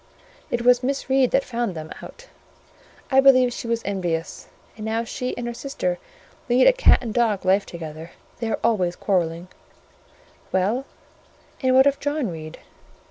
It 0.49 0.63
was 0.63 0.81
Miss 0.81 1.11
Reed 1.11 1.29
that 1.29 1.43
found 1.43 1.75
them 1.75 1.91
out: 2.01 2.25
I 3.11 3.19
believe 3.19 3.53
she 3.53 3.67
was 3.67 3.83
envious; 3.85 4.47
and 4.75 4.83
now 4.83 5.03
she 5.03 5.37
and 5.37 5.45
her 5.45 5.53
sister 5.53 5.99
lead 6.49 6.65
a 6.65 6.73
cat 6.73 6.97
and 7.03 7.13
dog 7.13 7.45
life 7.45 7.67
together; 7.67 8.09
they 8.39 8.49
are 8.49 8.59
always 8.63 8.95
quarrelling—" 8.95 9.47
"Well, 10.51 10.85
and 11.61 11.75
what 11.75 11.85
of 11.85 11.99
John 11.99 12.31
Reed?" 12.31 12.57